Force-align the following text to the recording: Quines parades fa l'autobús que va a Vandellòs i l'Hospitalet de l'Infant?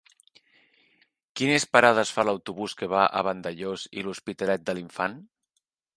Quines 1.41 1.67
parades 1.75 2.13
fa 2.15 2.25
l'autobús 2.29 2.75
que 2.79 2.89
va 2.95 3.03
a 3.19 3.23
Vandellòs 3.29 3.87
i 4.01 4.07
l'Hospitalet 4.07 4.65
de 4.71 4.77
l'Infant? 4.79 5.21